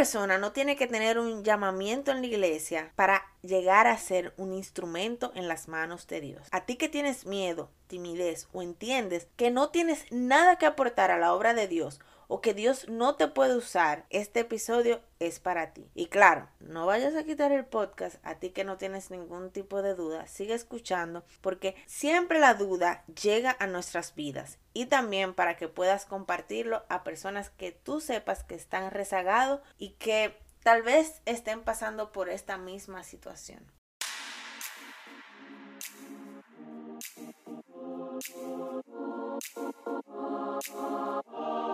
[0.00, 4.54] persona no tiene que tener un llamamiento en la iglesia para llegar a ser un
[4.54, 6.48] instrumento en las manos de Dios.
[6.52, 11.18] A ti que tienes miedo, timidez o entiendes que no tienes nada que aportar a
[11.18, 15.72] la obra de Dios o que Dios no te puede usar, este episodio es para
[15.72, 15.90] ti.
[15.94, 19.82] Y claro, no vayas a quitar el podcast a ti que no tienes ningún tipo
[19.82, 25.56] de duda, sigue escuchando porque siempre la duda llega a nuestras vidas y también para
[25.56, 31.22] que puedas compartirlo a personas que tú sepas que están rezagados y que tal vez
[31.26, 33.66] estén pasando por esta misma situación.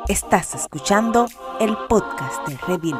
[0.08, 1.26] Estás escuchando
[1.58, 2.94] el podcast de Revil.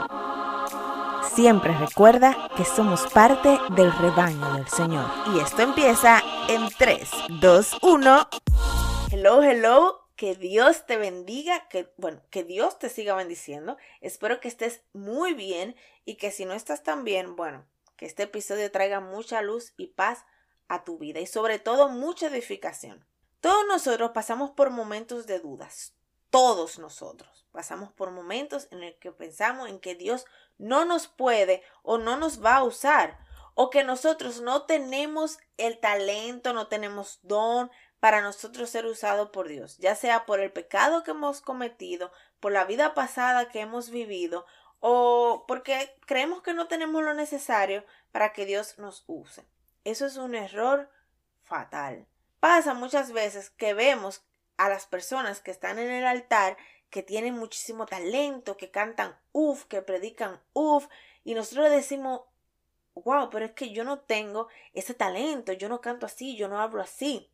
[1.36, 5.08] Siempre recuerda que somos parte del rebaño del Señor.
[5.32, 7.08] Y esto empieza en 3,
[7.40, 8.28] 2, 1.
[9.12, 10.00] Hello, hello.
[10.16, 13.76] Que Dios te bendiga, que bueno, que Dios te siga bendiciendo.
[14.00, 17.64] Espero que estés muy bien y que si no estás tan bien, bueno,
[17.96, 20.24] que este episodio traiga mucha luz y paz
[20.66, 23.06] a tu vida y sobre todo mucha edificación.
[23.40, 25.92] Todos nosotros pasamos por momentos de dudas,
[26.36, 30.26] todos nosotros pasamos por momentos en el que pensamos en que Dios
[30.58, 33.18] no nos puede o no nos va a usar
[33.54, 37.70] o que nosotros no tenemos el talento, no tenemos don
[38.00, 42.52] para nosotros ser usados por Dios, ya sea por el pecado que hemos cometido, por
[42.52, 44.44] la vida pasada que hemos vivido
[44.80, 49.48] o porque creemos que no tenemos lo necesario para que Dios nos use.
[49.84, 50.90] Eso es un error
[51.44, 52.06] fatal.
[52.40, 54.22] Pasa muchas veces que vemos
[54.56, 56.56] a las personas que están en el altar,
[56.90, 60.86] que tienen muchísimo talento, que cantan uff, que predican uff,
[61.24, 62.22] y nosotros decimos,
[62.94, 66.60] wow, pero es que yo no tengo ese talento, yo no canto así, yo no
[66.60, 67.30] hablo así.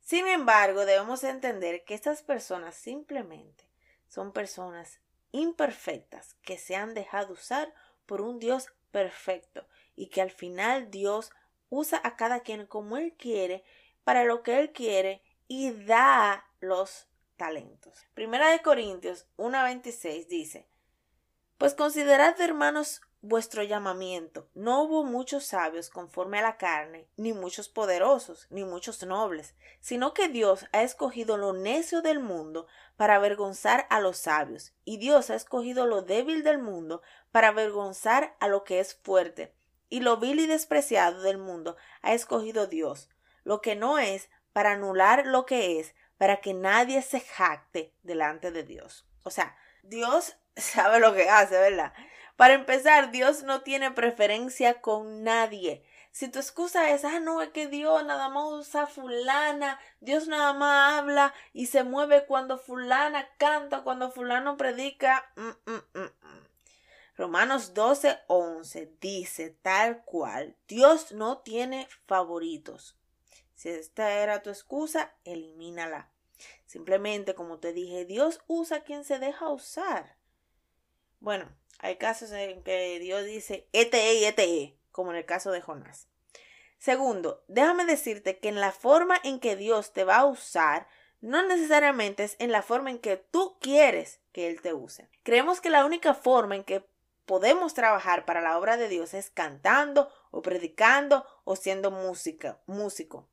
[0.00, 3.64] Sin embargo, debemos entender que estas personas simplemente
[4.08, 5.00] son personas
[5.32, 7.72] imperfectas que se han dejado usar
[8.06, 9.66] por un Dios perfecto
[9.96, 11.30] y que al final Dios
[11.70, 13.64] usa a cada quien como Él quiere,
[14.04, 18.06] para lo que Él quiere y da los talentos.
[18.14, 20.68] Primera de Corintios 1.26 dice,
[21.56, 24.48] Pues considerad, hermanos, vuestro llamamiento.
[24.54, 30.14] No hubo muchos sabios conforme a la carne, ni muchos poderosos, ni muchos nobles, sino
[30.14, 32.66] que Dios ha escogido lo necio del mundo
[32.96, 37.02] para avergonzar a los sabios, y Dios ha escogido lo débil del mundo
[37.32, 39.54] para avergonzar a lo que es fuerte,
[39.88, 43.08] y lo vil y despreciado del mundo ha escogido Dios,
[43.42, 48.50] lo que no es, para anular lo que es, para que nadie se jacte delante
[48.50, 49.06] de Dios.
[49.22, 51.92] O sea, Dios sabe lo que hace, ¿verdad?
[52.36, 55.84] Para empezar, Dios no tiene preferencia con nadie.
[56.12, 60.52] Si tu excusa es, ah, no, es que Dios nada más usa fulana, Dios nada
[60.52, 65.30] más habla y se mueve cuando fulana canta, cuando fulano predica.
[65.36, 66.10] Mm, mm, mm,
[67.16, 72.97] Romanos 12, 11 dice tal cual, Dios no tiene favoritos.
[73.58, 76.12] Si esta era tu excusa, elimínala.
[76.64, 80.16] Simplemente, como te dije, Dios usa a quien se deja usar.
[81.18, 81.48] Bueno,
[81.80, 86.06] hay casos en que Dios dice ete y ete, como en el caso de Jonás.
[86.78, 90.86] Segundo, déjame decirte que en la forma en que Dios te va a usar,
[91.20, 95.10] no necesariamente es en la forma en que tú quieres que Él te use.
[95.24, 96.88] Creemos que la única forma en que
[97.26, 103.28] podemos trabajar para la obra de Dios es cantando o predicando o siendo música, músico.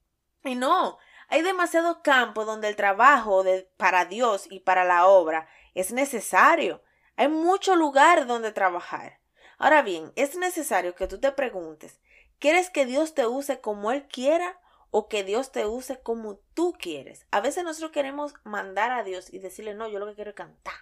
[0.45, 5.47] Y no, hay demasiado campo donde el trabajo de, para Dios y para la obra
[5.73, 6.83] es necesario.
[7.17, 9.19] Hay mucho lugar donde trabajar.
[9.57, 11.99] Ahora bien, es necesario que tú te preguntes,
[12.39, 14.59] ¿quieres que Dios te use como Él quiera
[14.91, 17.25] o que Dios te use como tú quieres?
[17.31, 20.35] A veces nosotros queremos mandar a Dios y decirle, no, yo lo que quiero es
[20.35, 20.75] cantar.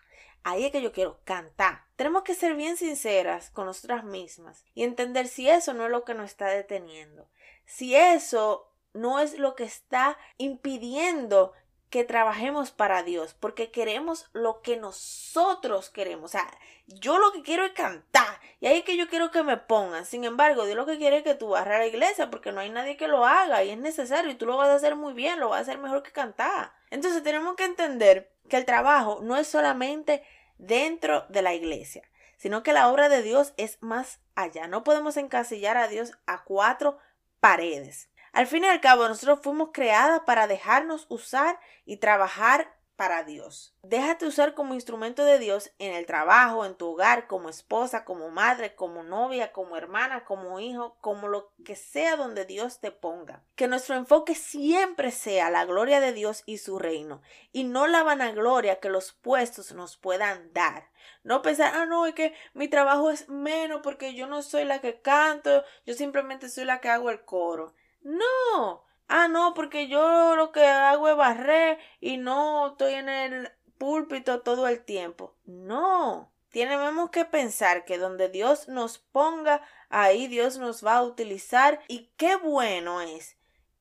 [0.43, 1.85] Ahí es que yo quiero cantar.
[1.95, 6.03] Tenemos que ser bien sinceras con nosotras mismas y entender si eso no es lo
[6.03, 7.29] que nos está deteniendo.
[7.65, 11.53] Si eso no es lo que está impidiendo
[11.93, 16.25] que trabajemos para Dios, porque queremos lo que nosotros queremos.
[16.25, 16.49] O sea,
[16.87, 20.03] yo lo que quiero es cantar, y ahí es que yo quiero que me pongan.
[20.03, 22.61] Sin embargo, Dios lo que quiere es que tú barras a la iglesia, porque no
[22.61, 25.13] hay nadie que lo haga, y es necesario, y tú lo vas a hacer muy
[25.13, 26.73] bien, lo vas a hacer mejor que cantar.
[26.89, 30.23] Entonces tenemos que entender que el trabajo no es solamente
[30.57, 34.65] dentro de la iglesia, sino que la obra de Dios es más allá.
[34.65, 36.97] No podemos encasillar a Dios a cuatro
[37.39, 38.09] paredes.
[38.33, 43.75] Al fin y al cabo, nosotros fuimos creadas para dejarnos usar y trabajar para Dios.
[43.83, 48.29] Déjate usar como instrumento de Dios en el trabajo, en tu hogar, como esposa, como
[48.29, 53.43] madre, como novia, como hermana, como hijo, como lo que sea donde Dios te ponga.
[53.55, 57.21] Que nuestro enfoque siempre sea la gloria de Dios y su reino,
[57.51, 60.89] y no la vanagloria que los puestos nos puedan dar.
[61.23, 64.81] No pensar, ah, no, es que mi trabajo es menos porque yo no soy la
[64.81, 67.73] que canto, yo simplemente soy la que hago el coro.
[68.03, 73.51] No, ah, no, porque yo lo que hago es barrer y no estoy en el
[73.77, 75.35] púlpito todo el tiempo.
[75.45, 81.81] No, tenemos que pensar que donde Dios nos ponga, ahí Dios nos va a utilizar
[81.87, 83.37] y qué bueno es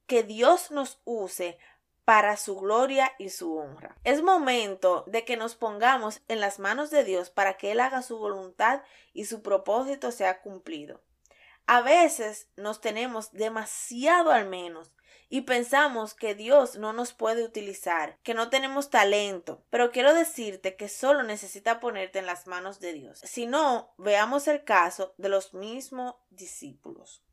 [0.06, 1.58] que Dios nos use
[2.04, 3.96] para su gloria y su honra.
[4.04, 8.02] Es momento de que nos pongamos en las manos de Dios para que Él haga
[8.02, 8.82] su voluntad
[9.12, 11.00] y su propósito sea cumplido.
[11.67, 14.93] A veces nos tenemos demasiado al menos
[15.29, 20.76] y pensamos que Dios no nos puede utilizar, que no tenemos talento, pero quiero decirte
[20.76, 23.20] que solo necesita ponerte en las manos de Dios.
[23.25, 27.25] Si no, veamos el caso de los mismos discípulos.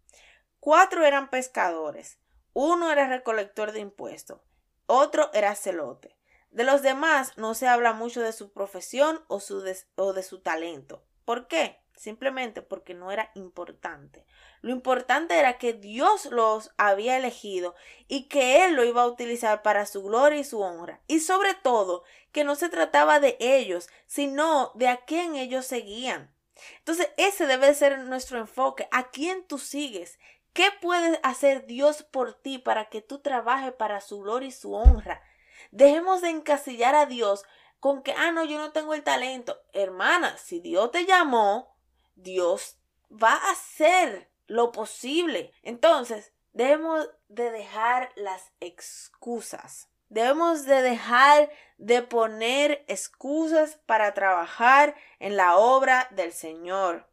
[0.62, 2.20] Cuatro eran pescadores,
[2.54, 4.40] uno era recolector de impuestos,
[4.86, 6.16] otro era celote.
[6.52, 9.42] De los demás no se habla mucho de su profesión o,
[9.96, 11.04] o de su talento.
[11.26, 11.80] ¿Por qué?
[12.00, 14.25] Simplemente porque no era importante.
[14.62, 17.75] Lo importante era que Dios los había elegido
[18.07, 21.01] y que Él lo iba a utilizar para su gloria y su honra.
[21.07, 26.34] Y sobre todo, que no se trataba de ellos, sino de a quién ellos seguían.
[26.78, 28.88] Entonces, ese debe ser nuestro enfoque.
[28.92, 30.19] ¿A quién tú sigues?
[30.54, 34.74] ¿Qué puede hacer Dios por ti para que tú trabajes para su gloria y su
[34.74, 35.22] honra?
[35.72, 37.44] Dejemos de encasillar a Dios
[37.81, 39.60] con que, ah, no, yo no tengo el talento.
[39.74, 41.79] Hermana, si Dios te llamó,
[42.21, 42.77] Dios
[43.12, 45.51] va a hacer lo posible.
[45.63, 49.89] Entonces, debemos de dejar las excusas.
[50.10, 57.07] Debemos de dejar de poner excusas para trabajar en la obra del Señor.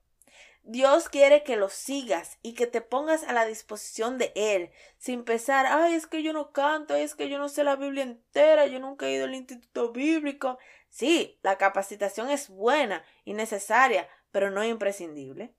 [0.69, 5.23] Dios quiere que lo sigas y que te pongas a la disposición de Él, sin
[5.23, 8.67] pensar, ay, es que yo no canto, es que yo no sé la Biblia entera,
[8.67, 10.58] yo nunca he ido al instituto bíblico.
[10.88, 15.55] Sí, la capacitación es buena y necesaria, pero no imprescindible.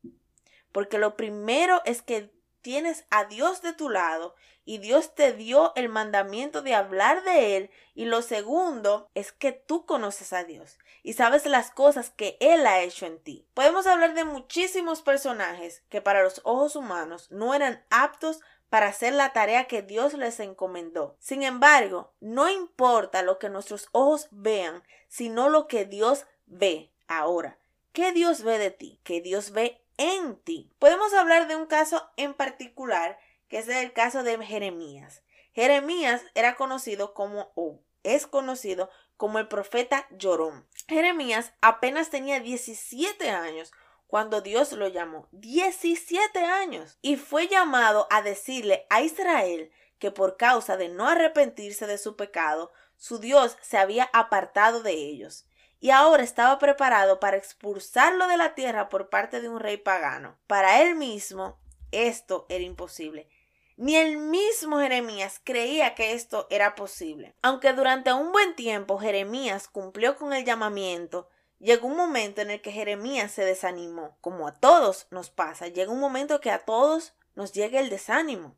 [0.71, 2.31] Porque lo primero es que
[2.61, 4.35] tienes a Dios de tu lado
[4.65, 7.69] y Dios te dio el mandamiento de hablar de Él.
[7.95, 12.67] Y lo segundo es que tú conoces a Dios y sabes las cosas que Él
[12.67, 13.47] ha hecho en ti.
[13.53, 19.13] Podemos hablar de muchísimos personajes que para los ojos humanos no eran aptos para hacer
[19.13, 21.15] la tarea que Dios les encomendó.
[21.19, 27.57] Sin embargo, no importa lo que nuestros ojos vean, sino lo que Dios ve ahora.
[27.97, 29.01] ¿Qué Dios ve de ti?
[29.03, 30.71] ¿Qué Dios ve en ti?
[30.77, 33.17] Podemos hablar de un caso en particular,
[33.47, 35.23] que es el caso de Jeremías.
[35.51, 40.67] Jeremías era conocido como, o es conocido como el profeta llorón.
[40.87, 43.71] Jeremías apenas tenía 17 años
[44.05, 45.27] cuando Dios lo llamó.
[45.31, 46.99] 17 años.
[47.01, 52.15] Y fue llamado a decirle a Israel que por causa de no arrepentirse de su
[52.15, 55.47] pecado, su Dios se había apartado de ellos
[55.79, 60.37] y ahora estaba preparado para expulsarlo de la tierra por parte de un rey pagano.
[60.47, 61.59] Para él mismo
[61.91, 63.29] esto era imposible.
[63.75, 67.35] Ni el mismo Jeremías creía que esto era posible.
[67.43, 71.29] Aunque durante un buen tiempo Jeremías cumplió con el llamamiento,
[71.59, 74.17] llegó un momento en el que Jeremías se desanimó.
[74.19, 78.55] Como a todos nos pasa, llega un momento que a todos nos llega el desánimo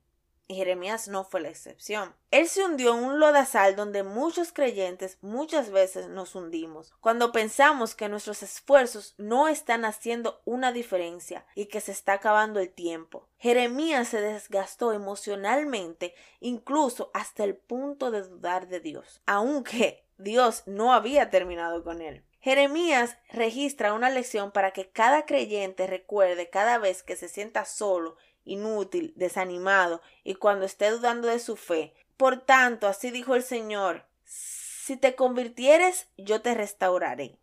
[0.50, 2.16] y Jeremías no fue la excepción.
[2.32, 7.94] Él se hundió en un lodazal donde muchos creyentes muchas veces nos hundimos, cuando pensamos
[7.94, 13.30] que nuestros esfuerzos no están haciendo una diferencia y que se está acabando el tiempo.
[13.38, 20.94] Jeremías se desgastó emocionalmente, incluso hasta el punto de dudar de Dios, aunque Dios no
[20.94, 22.26] había terminado con él.
[22.42, 28.16] Jeremías registra una lección para que cada creyente recuerde cada vez que se sienta solo
[28.50, 31.94] inútil, desanimado y cuando esté dudando de su fe.
[32.18, 37.40] Por tanto, así dijo el Señor, si te convirtieres, yo te restauraré,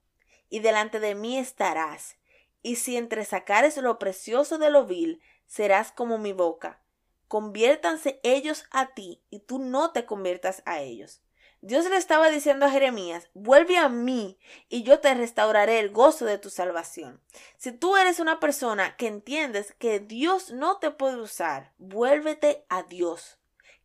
[0.51, 2.17] y delante de mí estarás,
[2.63, 6.83] y si entresacares lo precioso de lo vil, serás como mi boca.
[7.29, 11.23] Conviértanse ellos a ti, y tú no te conviertas a ellos.
[11.63, 16.25] Dios le estaba diciendo a Jeremías, vuelve a mí y yo te restauraré el gozo
[16.25, 17.21] de tu salvación.
[17.57, 22.83] Si tú eres una persona que entiendes que Dios no te puede usar, vuélvete a
[22.83, 23.39] Dios,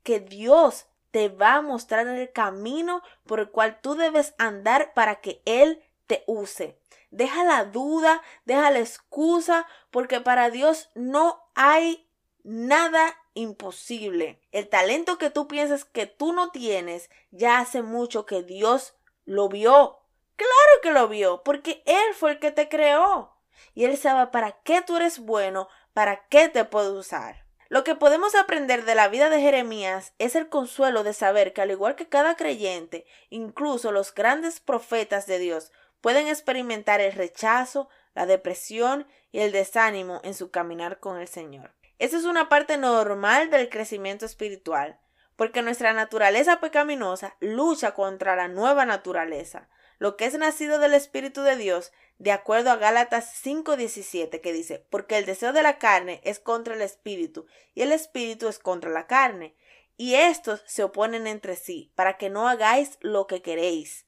[0.03, 5.21] que Dios te va a mostrar el camino por el cual tú debes andar para
[5.21, 6.77] que Él te use.
[7.09, 12.07] Deja la duda, deja la excusa, porque para Dios no hay
[12.43, 14.41] nada imposible.
[14.51, 18.95] El talento que tú piensas que tú no tienes, ya hace mucho que Dios
[19.25, 19.99] lo vio.
[20.35, 23.35] Claro que lo vio, porque Él fue el que te creó.
[23.73, 27.45] Y Él sabe para qué tú eres bueno, para qué te puede usar.
[27.69, 31.61] Lo que podemos aprender de la vida de Jeremías es el consuelo de saber que
[31.61, 35.71] al igual que cada creyente, incluso los grandes profetas de Dios
[36.01, 41.71] pueden experimentar el rechazo, la depresión y el desánimo en su caminar con el Señor.
[42.01, 44.99] Esa es una parte normal del crecimiento espiritual,
[45.35, 51.43] porque nuestra naturaleza pecaminosa lucha contra la nueva naturaleza, lo que es nacido del Espíritu
[51.43, 56.21] de Dios, de acuerdo a Gálatas 5:17, que dice, porque el deseo de la carne
[56.23, 59.55] es contra el Espíritu, y el Espíritu es contra la carne,
[59.95, 64.07] y estos se oponen entre sí, para que no hagáis lo que queréis,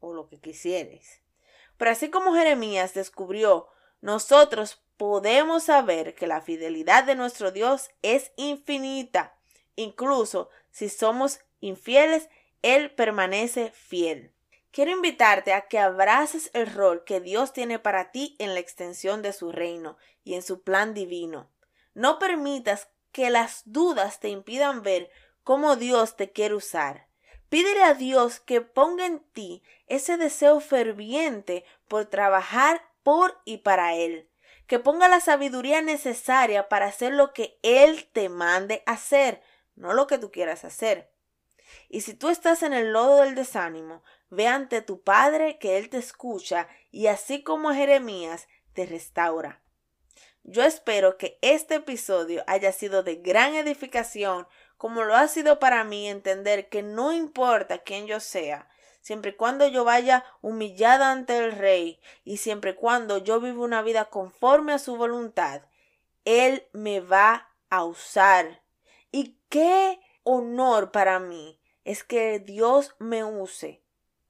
[0.00, 1.22] o lo que quisierais.
[1.78, 3.68] Pero así como Jeremías descubrió,
[4.02, 9.38] nosotros podemos saber que la fidelidad de nuestro Dios es infinita.
[9.76, 12.28] Incluso si somos infieles,
[12.62, 14.34] Él permanece fiel.
[14.70, 19.22] Quiero invitarte a que abraces el rol que Dios tiene para ti en la extensión
[19.22, 21.50] de su reino y en su plan divino.
[21.94, 25.10] No permitas que las dudas te impidan ver
[25.42, 27.08] cómo Dios te quiere usar.
[27.48, 33.94] Pídele a Dios que ponga en ti ese deseo ferviente por trabajar por y para
[33.94, 34.28] Él,
[34.68, 39.42] que ponga la sabiduría necesaria para hacer lo que Él te mande hacer,
[39.74, 41.10] no lo que tú quieras hacer.
[41.88, 45.88] Y si tú estás en el lodo del desánimo, ve ante tu Padre que Él
[45.88, 49.62] te escucha y así como Jeremías te restaura.
[50.44, 54.46] Yo espero que este episodio haya sido de gran edificación
[54.76, 58.68] como lo ha sido para mí entender que no importa quién yo sea,
[59.08, 63.64] siempre y cuando yo vaya humillada ante el Rey y siempre y cuando yo viva
[63.64, 65.62] una vida conforme a su voluntad,
[66.26, 68.60] Él me va a usar.
[69.10, 73.82] Y qué honor para mí es que Dios me use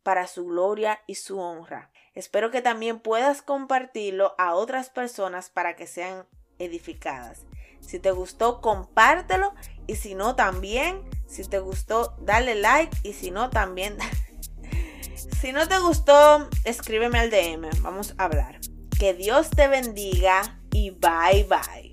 [0.04, 1.90] para su gloria y su honra.
[2.14, 6.24] Espero que también puedas compartirlo a otras personas para que sean
[6.60, 7.46] edificadas.
[7.80, 9.54] Si te gustó, compártelo.
[9.88, 11.02] Y si no, también.
[11.26, 12.96] Si te gustó, dale like.
[13.02, 13.98] Y si no, también.
[15.40, 17.68] si no te gustó, escríbeme al DM.
[17.82, 18.60] Vamos a hablar.
[18.98, 21.87] Que Dios te bendiga y bye bye.